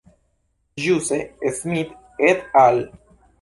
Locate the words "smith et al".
1.59-2.83